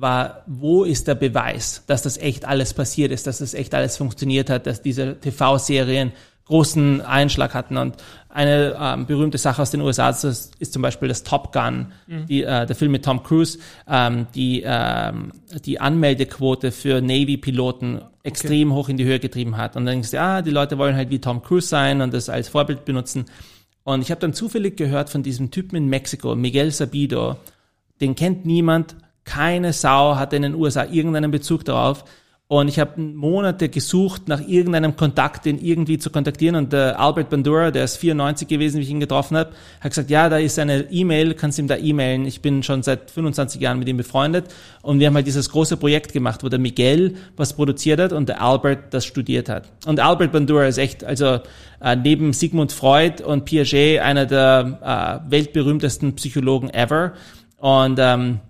[0.00, 3.96] war, wo ist der Beweis, dass das echt alles passiert ist, dass das echt alles
[3.96, 6.12] funktioniert hat, dass diese TV-Serien
[6.48, 7.76] großen Einschlag hatten.
[7.76, 7.96] Und
[8.28, 12.26] eine ähm, berühmte Sache aus den USA ist, ist zum Beispiel das Top Gun, mhm.
[12.26, 13.58] die, äh, der Film mit Tom Cruise,
[13.88, 15.32] ähm, die ähm,
[15.64, 18.78] die Anmeldequote für Navy-Piloten extrem okay.
[18.78, 19.76] hoch in die Höhe getrieben hat.
[19.76, 22.28] Und dann denkst du, ah, die Leute wollen halt wie Tom Cruise sein und das
[22.28, 23.26] als Vorbild benutzen.
[23.84, 27.36] Und ich habe dann zufällig gehört von diesem Typen in Mexiko, Miguel Sabido,
[28.00, 28.96] den kennt niemand,
[29.28, 32.04] keine Sau hat in den USA irgendeinen Bezug darauf.
[32.50, 36.56] Und ich habe Monate gesucht nach irgendeinem Kontakt, den irgendwie zu kontaktieren.
[36.56, 39.50] Und der Albert Bandura, der ist 94 gewesen, wie ich ihn getroffen habe,
[39.82, 42.24] hat gesagt, ja, da ist eine E-Mail, kannst ihm da e-mailen.
[42.24, 44.46] Ich bin schon seit 25 Jahren mit ihm befreundet.
[44.80, 48.30] Und wir haben halt dieses große Projekt gemacht, wo der Miguel was produziert hat und
[48.30, 49.70] der Albert das studiert hat.
[49.84, 51.40] Und Albert Bandura ist echt, also
[51.82, 57.12] äh, neben Sigmund Freud und Piaget einer der äh, weltberühmtesten Psychologen ever.
[57.58, 58.40] Und ähm,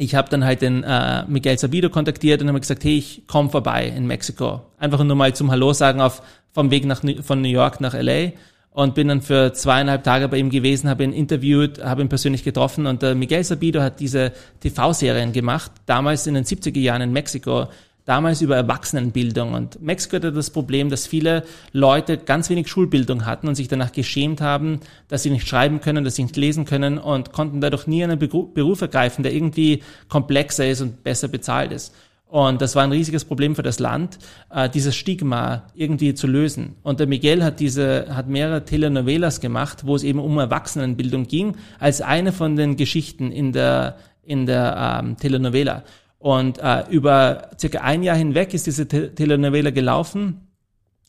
[0.00, 3.50] ich habe dann halt den äh, Miguel Sabido kontaktiert und habe gesagt, hey, ich komme
[3.50, 4.62] vorbei in Mexiko.
[4.78, 8.32] Einfach nur mal zum Hallo sagen auf vom Weg nach, von New York nach LA
[8.70, 12.44] und bin dann für zweieinhalb Tage bei ihm gewesen, habe ihn interviewt, habe ihn persönlich
[12.44, 17.12] getroffen und äh, Miguel Sabido hat diese TV-Serien gemacht, damals in den 70er Jahren in
[17.12, 17.68] Mexiko
[18.04, 19.54] damals über Erwachsenenbildung.
[19.54, 23.92] Und Mexiko hatte das Problem, dass viele Leute ganz wenig Schulbildung hatten und sich danach
[23.92, 27.86] geschämt haben, dass sie nicht schreiben können, dass sie nicht lesen können und konnten dadurch
[27.86, 31.94] nie einen Beruf ergreifen, der irgendwie komplexer ist und besser bezahlt ist.
[32.30, 34.18] Und das war ein riesiges Problem für das Land,
[34.50, 36.76] äh, dieses Stigma irgendwie zu lösen.
[36.84, 41.56] Und der Miguel hat diese, hat mehrere Telenovelas gemacht, wo es eben um Erwachsenenbildung ging,
[41.80, 45.82] als eine von den Geschichten in der, in der ähm, Telenovela.
[46.20, 50.48] Und äh, über circa ein Jahr hinweg ist diese Te Telenovela gelaufen.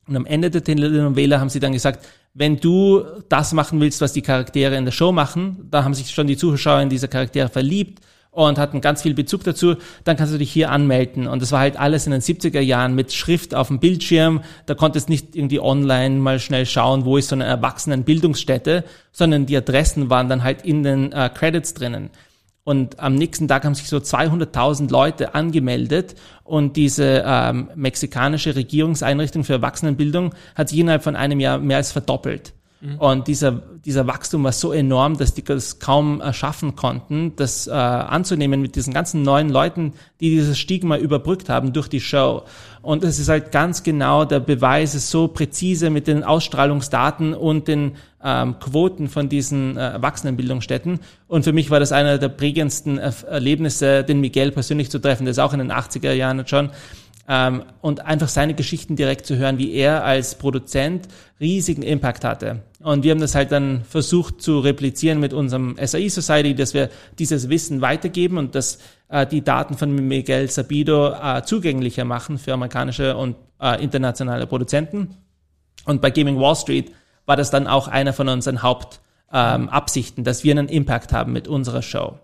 [0.08, 4.13] Und am Ende der Telenovela haben sie dann gesagt, wenn du das machen willst, was
[4.13, 7.50] die Charaktere in der Show machen, da haben sich schon die Zuschauer in diese Charaktere
[7.50, 8.00] verliebt
[8.32, 11.28] und hatten ganz viel Bezug dazu, dann kannst du dich hier anmelden.
[11.28, 14.41] Und das war halt alles in den 70er Jahren mit Schrift auf dem Bildschirm.
[14.65, 19.58] Da konntest nicht irgendwie online mal schnell schauen, wo ist so eine Erwachsenenbildungsstätte, sondern die
[19.58, 22.10] Adressen waren dann halt in den äh, Credits drinnen.
[22.63, 29.43] Und am nächsten Tag haben sich so 200.000 Leute angemeldet und diese ähm, mexikanische Regierungseinrichtung
[29.43, 32.54] für Erwachsenenbildung hat sich innerhalb von einem Jahr mehr als verdoppelt.
[32.82, 32.96] Mhm.
[32.98, 33.52] Und dieser,
[33.86, 38.76] dieser Wachstum war so enorm, dass die das kaum erschaffen konnten, das äh, anzunehmen mit
[38.76, 42.44] diesen ganzen neuen Leuten, die dieses Stigma überbrückt haben durch die Show.
[42.82, 47.67] Und es ist halt ganz genau der Beweis, ist so präzise mit den Ausstrahlungsdaten und
[47.67, 51.00] den ähm, Quoten von diesen äh, Erwachsenenbildungsstätten.
[51.28, 55.26] Und für mich war das einer der prägendsten Erlebnisse, den Miguel persönlich zu treffen.
[55.26, 56.72] Der ist auch in den 80er Jahren schon
[57.28, 61.08] ähm, und einfach seine Geschichten direkt zu hören, wie er als Produzent
[61.40, 62.64] riesigen Impact hatte.
[62.84, 66.90] Und wir haben das halt dann versucht zu replizieren mit unserem SAI Society, dass wir
[67.20, 68.80] dieses Wissen weitergeben und dass
[69.10, 75.16] äh, die Daten von Miguel Sabido äh, zugänglicher machen für amerikanische und äh, internationale Produzenten.
[75.86, 76.92] Und bei Gaming Wall Street
[77.26, 81.48] war das dann auch einer von unseren Hauptabsichten, ähm, dass wir einen Impact haben mit
[81.48, 82.20] unserer Show.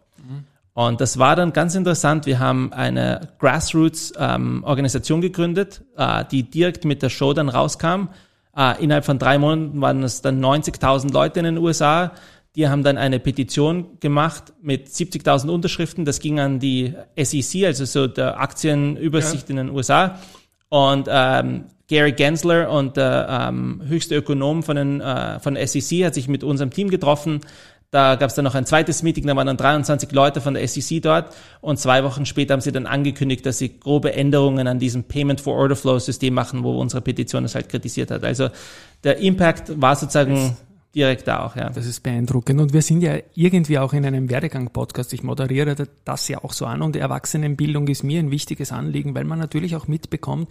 [0.78, 2.28] Und das war dann ganz interessant.
[2.28, 8.10] Wir haben eine Grassroots-Organisation ähm, gegründet, äh, die direkt mit der Show dann rauskam.
[8.56, 12.12] Äh, innerhalb von drei Monaten waren es dann 90.000 Leute in den USA.
[12.56, 16.06] Die haben dann eine Petition gemacht mit 70.000 Unterschriften.
[16.06, 19.54] Das ging an die SEC, also so der Aktienübersicht ja.
[19.54, 20.20] in den USA.
[20.70, 26.13] Und ähm, Gary Gensler und der ähm, höchste Ökonom von, den, äh, von SEC hat
[26.13, 27.42] sich mit unserem Team getroffen,
[27.91, 30.67] da gab es dann noch ein zweites Meeting, da waren dann 23 Leute von der
[30.67, 34.78] SEC dort und zwei Wochen später haben sie dann angekündigt, dass sie grobe Änderungen an
[34.78, 38.26] diesem Payment for Order Flow System machen, wo unsere Petition das halt kritisiert hat.
[38.26, 38.50] Also
[39.04, 40.58] der Impact war sozusagen
[40.93, 41.69] direkt da auch, ja.
[41.69, 42.60] Das ist beeindruckend.
[42.60, 45.13] Und wir sind ja irgendwie auch in einem Werdegang-Podcast.
[45.13, 49.23] Ich moderiere das ja auch so an und Erwachsenenbildung ist mir ein wichtiges Anliegen, weil
[49.23, 50.50] man natürlich auch mitbekommt,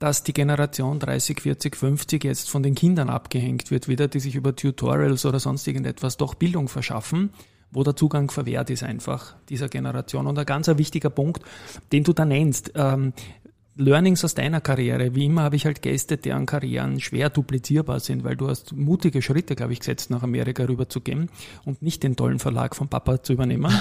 [0.00, 4.34] dass die Generation 30, 40, 50 jetzt von den Kindern abgehängt wird, wieder, die sich
[4.34, 7.30] über Tutorials oder sonst irgendetwas doch Bildung verschaffen,
[7.70, 10.26] wo der Zugang verwehrt ist einfach dieser Generation.
[10.26, 11.44] Und ein ganz wichtiger Punkt,
[11.92, 13.12] den du da nennst, ähm,
[13.80, 15.14] Learnings aus deiner Karriere.
[15.14, 19.22] Wie immer habe ich halt Gäste, deren Karrieren schwer duplizierbar sind, weil du hast mutige
[19.22, 21.30] Schritte, glaube ich, gesetzt, nach Amerika rüber zu gehen
[21.64, 23.72] und nicht den tollen Verlag von Papa zu übernehmen.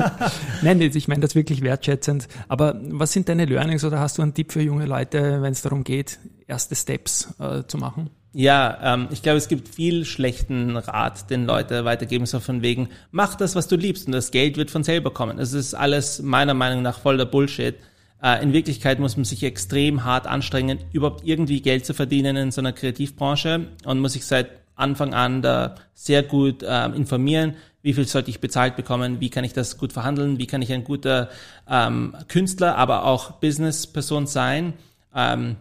[0.62, 2.28] Nein, ich meine das wirklich wertschätzend.
[2.46, 5.62] Aber was sind deine Learnings oder hast du einen Tipp für junge Leute, wenn es
[5.62, 8.10] darum geht, erste Steps äh, zu machen?
[8.32, 12.90] Ja, ähm, ich glaube, es gibt viel schlechten Rat, den Leute weitergeben, so von wegen,
[13.10, 15.38] mach das, was du liebst und das Geld wird von selber kommen.
[15.38, 17.76] Es ist alles meiner Meinung nach voll der Bullshit.
[18.22, 22.50] Äh, in Wirklichkeit muss man sich extrem hart anstrengen, überhaupt irgendwie Geld zu verdienen in
[22.50, 27.92] so einer Kreativbranche und muss sich seit Anfang an da sehr gut äh, informieren, wie
[27.92, 30.84] viel sollte ich bezahlt bekommen, wie kann ich das gut verhandeln, wie kann ich ein
[30.84, 31.30] guter
[31.68, 34.74] ähm, Künstler, aber auch Businessperson sein.
[35.14, 35.56] Ähm,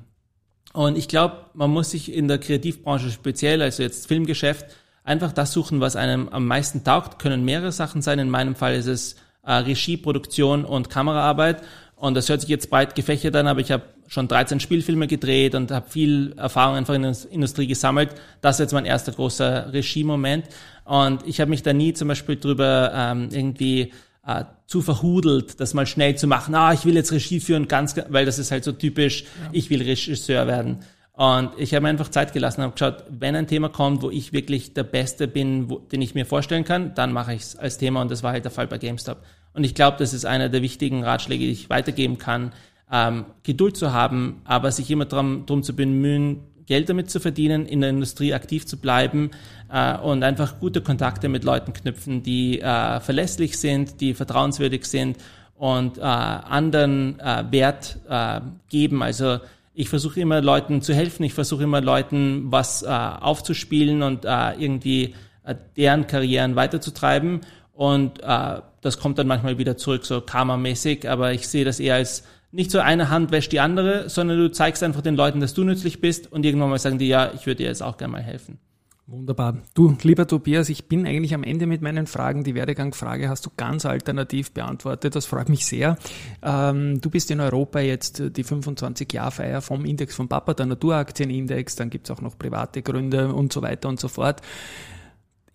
[0.73, 4.65] und ich glaube, man muss sich in der Kreativbranche speziell, also jetzt Filmgeschäft,
[5.03, 7.17] einfach das suchen, was einem am meisten taugt.
[7.17, 8.19] Können mehrere Sachen sein.
[8.19, 11.63] In meinem Fall ist es äh, Regie, Produktion und Kameraarbeit.
[11.97, 15.55] Und das hört sich jetzt breit gefächert an, aber ich habe schon 13 Spielfilme gedreht
[15.55, 18.11] und habe viel Erfahrung einfach in der Industrie gesammelt.
[18.39, 20.45] Das ist jetzt mein erster großer Regiemoment.
[20.85, 23.93] Und ich habe mich da nie zum Beispiel drüber ähm, irgendwie
[24.27, 26.53] äh, zu verhudelt, das mal schnell zu machen.
[26.53, 29.49] Ah, ich will jetzt Regie führen, ganz, weil das ist halt so typisch, ja.
[29.51, 30.79] ich will Regisseur werden.
[31.13, 34.11] Und ich habe mir einfach Zeit gelassen und habe geschaut, wenn ein Thema kommt, wo
[34.11, 37.55] ich wirklich der Beste bin, wo, den ich mir vorstellen kann, dann mache ich es
[37.55, 39.17] als Thema und das war halt der Fall bei GameStop.
[39.57, 42.53] Und ich glaube, das ist einer der wichtigen Ratschläge, die ich weitergeben kann,
[42.91, 47.65] ähm, Geduld zu haben, aber sich immer drum, drum zu bemühen, Geld damit zu verdienen,
[47.65, 49.31] in der Industrie aktiv zu bleiben
[49.73, 55.17] äh, und einfach gute Kontakte mit Leuten knüpfen, die äh, verlässlich sind, die vertrauenswürdig sind
[55.55, 59.01] und äh, anderen äh, Wert äh, geben.
[59.01, 59.39] Also
[59.73, 64.53] ich versuche immer Leuten zu helfen, ich versuche immer Leuten was äh, aufzuspielen und äh,
[64.59, 65.15] irgendwie
[65.45, 67.41] äh, deren Karrieren weiterzutreiben.
[67.77, 71.93] Und äh, das kommt dann manchmal wieder zurück, so karmamäßig, aber ich sehe das eher
[71.93, 75.53] als nicht so eine Hand wäscht die andere, sondern du zeigst einfach den Leuten, dass
[75.53, 78.13] du nützlich bist und irgendwann mal sagen die, ja, ich würde dir jetzt auch gerne
[78.13, 78.57] mal helfen.
[79.05, 79.59] Wunderbar.
[79.75, 82.43] Du, lieber Tobias, ich bin eigentlich am Ende mit meinen Fragen.
[82.43, 85.15] Die Werdegangfrage hast du ganz alternativ beantwortet.
[85.15, 85.97] Das freut mich sehr.
[86.41, 91.75] Ähm, du bist in Europa jetzt die 25-Jahr-Feier vom Index von Papa, der Naturaktienindex.
[91.75, 94.41] Dann gibt's auch noch private Gründe und so weiter und so fort.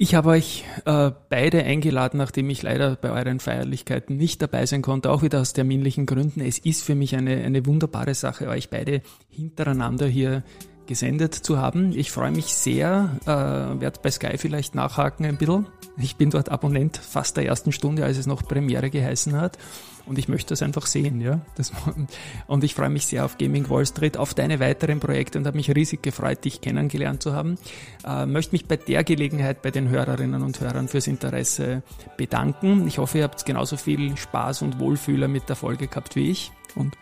[0.02, 4.82] Ich habe euch äh, beide eingeladen, nachdem ich leider bei euren Feierlichkeiten nicht dabei sein
[4.82, 6.40] konnte, auch wieder aus terminlichen Gründen.
[6.40, 10.42] Es ist für mich eine, eine wunderbare Sache, euch beide hintereinander hier
[10.86, 11.92] gesendet zu haben.
[11.96, 15.66] Ich freue mich sehr, äh, werde bei Sky vielleicht nachhaken ein bisschen.
[15.98, 19.58] Ich bin dort Abonnent fast der ersten Stunde, als es noch Premiere geheißen hat.
[20.04, 21.40] Und ich möchte das einfach sehen, ja.
[21.54, 21.72] Das,
[22.46, 25.56] und ich freue mich sehr auf Gaming Wall Street, auf deine weiteren Projekte und habe
[25.56, 27.56] mich riesig gefreut, dich kennengelernt zu haben.
[28.04, 31.82] Äh, möchte mich bei der Gelegenheit bei den Hörerinnen und Hörern fürs Interesse
[32.16, 32.88] bedanken.
[32.88, 36.52] Ich hoffe, ihr habt genauso viel Spaß und Wohlfühler mit der Folge gehabt wie ich.
[36.74, 36.96] Und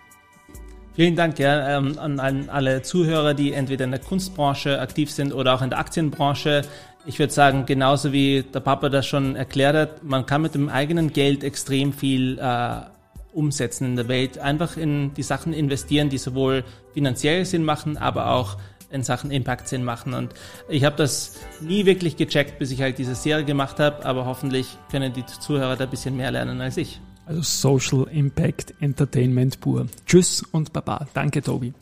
[0.95, 5.33] Vielen Dank ja, ähm, an, an alle Zuhörer, die entweder in der Kunstbranche aktiv sind
[5.33, 6.63] oder auch in der Aktienbranche.
[7.07, 10.69] Ich würde sagen, genauso wie der Papa das schon erklärt hat, man kann mit dem
[10.69, 12.81] eigenen Geld extrem viel äh,
[13.33, 14.39] umsetzen in der Welt.
[14.39, 18.57] Einfach in die Sachen investieren, die sowohl finanziell Sinn machen, aber auch
[18.91, 20.13] in Sachen Impact Sinn machen.
[20.15, 20.35] Und
[20.69, 24.77] ich habe das nie wirklich gecheckt, bis ich halt diese Serie gemacht habe, aber hoffentlich
[24.91, 27.01] können die Zuhörer da ein bisschen mehr lernen als ich.
[27.27, 29.87] Also Social Impact Entertainment pur.
[30.07, 31.07] Tschüss und Baba.
[31.15, 31.73] Danke, Tobi.